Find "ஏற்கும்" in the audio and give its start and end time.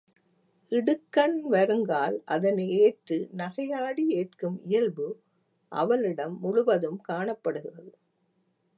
4.11-4.61